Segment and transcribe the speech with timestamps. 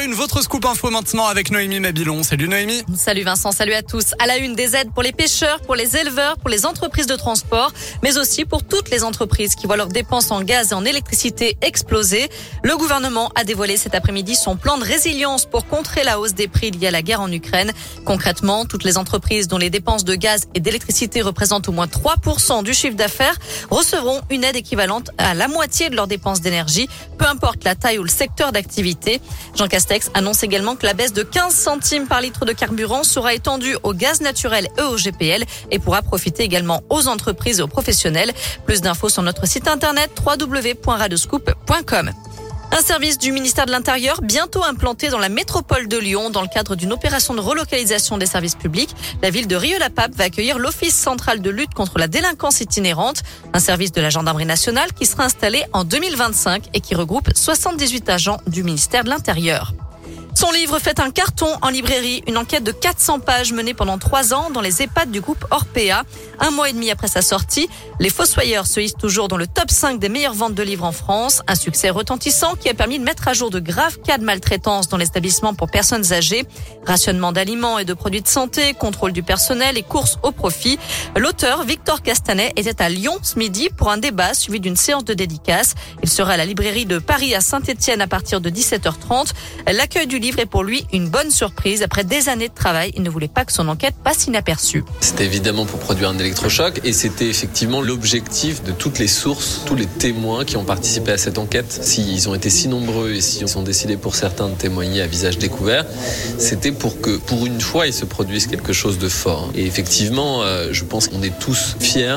[0.00, 2.22] une, votre scoop info maintenant avec Noémie Mabilon.
[2.22, 2.82] Salut Noémie.
[2.96, 4.14] Salut Vincent, salut à tous.
[4.18, 7.14] À la une des aides pour les pêcheurs, pour les éleveurs, pour les entreprises de
[7.14, 7.72] transport,
[8.02, 11.56] mais aussi pour toutes les entreprises qui voient leurs dépenses en gaz et en électricité
[11.60, 12.28] exploser.
[12.62, 16.48] Le gouvernement a dévoilé cet après-midi son plan de résilience pour contrer la hausse des
[16.48, 17.72] prix liés à la guerre en Ukraine.
[18.04, 22.64] Concrètement, toutes les entreprises dont les dépenses de gaz et d'électricité représentent au moins 3%
[22.64, 23.36] du chiffre d'affaires
[23.70, 26.88] recevront une aide équivalente à la moitié de leurs dépenses d'énergie,
[27.18, 29.20] peu importe la taille ou le secteur d'activité.
[29.54, 29.68] Jean
[30.14, 33.92] annonce également que la baisse de 15 centimes par litre de carburant sera étendue au
[33.92, 38.32] gaz naturel et au GPL et pourra profiter également aux entreprises et aux professionnels.
[38.66, 42.12] Plus d'infos sur notre site internet www.radescoop.com.
[42.76, 46.48] Un service du ministère de l'Intérieur bientôt implanté dans la métropole de Lyon dans le
[46.48, 48.90] cadre d'une opération de relocalisation des services publics.
[49.22, 53.60] La ville de Rieux-la-Pape va accueillir l'Office central de lutte contre la délinquance itinérante, un
[53.60, 58.38] service de la gendarmerie nationale qui sera installé en 2025 et qui regroupe 78 agents
[58.48, 59.72] du ministère de l'Intérieur.
[60.34, 64.34] Son livre fait un carton en librairie, une enquête de 400 pages menée pendant trois
[64.34, 66.02] ans dans les EHPAD du groupe Orpea.
[66.40, 67.68] Un mois et demi après sa sortie,
[68.00, 70.90] Les Fossoyeurs se hissent toujours dans le top 5 des meilleures ventes de livres en
[70.90, 71.42] France.
[71.46, 74.88] Un succès retentissant qui a permis de mettre à jour de graves cas de maltraitance
[74.88, 76.44] dans l'établissement pour personnes âgées.
[76.84, 80.80] Rationnement d'aliments et de produits de santé, contrôle du personnel et courses au profit.
[81.16, 85.14] L'auteur, Victor Castanet, était à Lyon ce midi pour un débat suivi d'une séance de
[85.14, 85.76] dédicace.
[86.02, 89.32] Il sera à la librairie de Paris à Saint-Etienne à partir de 17h30.
[89.72, 91.82] L'accueil du est pour lui une bonne surprise.
[91.82, 94.84] Après des années de travail, il ne voulait pas que son enquête passe inaperçue.
[95.00, 99.74] C'était évidemment pour produire un électrochoc et c'était effectivement l'objectif de toutes les sources, tous
[99.74, 101.70] les témoins qui ont participé à cette enquête.
[101.82, 105.38] S'ils ont été si nombreux et s'ils ont décidé pour certains de témoigner à visage
[105.38, 105.84] découvert,
[106.38, 109.50] c'était pour que pour une fois il se produise quelque chose de fort.
[109.54, 112.16] Et effectivement, euh, je pense qu'on est tous fiers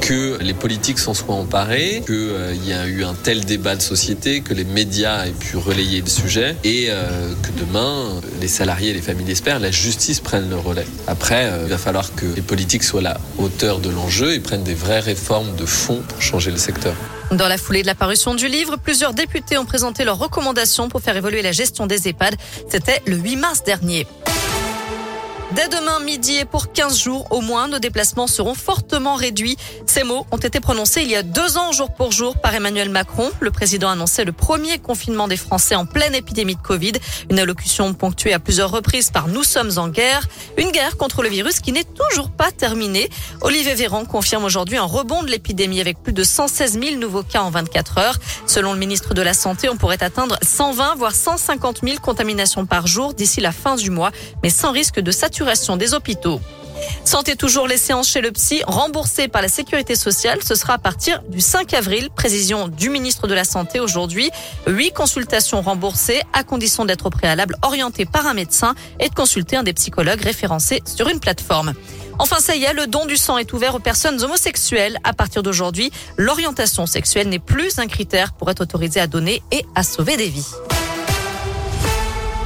[0.00, 3.82] que les politiques s'en soient emparés, qu'il euh, y a eu un tel débat de
[3.82, 8.90] société, que les médias aient pu relayer le sujet et euh, que demain, les salariés
[8.90, 10.86] et les familles espèrent, la justice prenne le relais.
[11.06, 14.40] Après, euh, il va falloir que les politiques soient à la hauteur de l'enjeu et
[14.40, 16.94] prennent des vraies réformes de fond pour changer le secteur.
[17.30, 21.00] Dans la foulée de la parution du livre, plusieurs députés ont présenté leurs recommandations pour
[21.00, 22.34] faire évoluer la gestion des EHPAD.
[22.68, 24.06] C'était le 8 mars dernier.
[25.60, 29.58] Dès demain midi et pour 15 jours au moins, nos déplacements seront fortement réduits.
[29.84, 32.88] Ces mots ont été prononcés il y a deux ans jour pour jour par Emmanuel
[32.88, 33.30] Macron.
[33.40, 36.92] Le président annonçait le premier confinement des Français en pleine épidémie de Covid.
[37.28, 40.26] Une allocution ponctuée à plusieurs reprises par Nous sommes en guerre.
[40.56, 43.10] Une guerre contre le virus qui n'est toujours pas terminée.
[43.42, 47.42] Olivier Véran confirme aujourd'hui un rebond de l'épidémie avec plus de 116 000 nouveaux cas
[47.42, 48.18] en 24 heures.
[48.46, 52.86] Selon le ministre de la Santé, on pourrait atteindre 120 voire 150 000 contaminations par
[52.86, 54.10] jour d'ici la fin du mois,
[54.42, 56.40] mais sans risque de saturation des hôpitaux.
[57.04, 60.38] Santé toujours les séances chez le psy remboursées par la sécurité sociale.
[60.44, 62.08] Ce sera à partir du 5 avril.
[62.14, 64.30] Précision du ministre de la Santé aujourd'hui.
[64.66, 69.56] Huit consultations remboursées à condition d'être au préalable orienté par un médecin et de consulter
[69.56, 71.74] un des psychologues référencés sur une plateforme.
[72.18, 74.98] Enfin, ça y est, le don du sang est ouvert aux personnes homosexuelles.
[75.04, 79.64] À partir d'aujourd'hui, l'orientation sexuelle n'est plus un critère pour être autorisé à donner et
[79.74, 80.46] à sauver des vies.